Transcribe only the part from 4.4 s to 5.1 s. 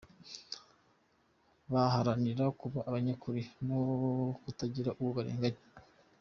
kutagira